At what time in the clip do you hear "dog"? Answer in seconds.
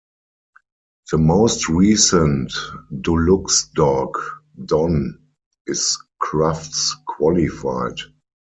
3.75-4.17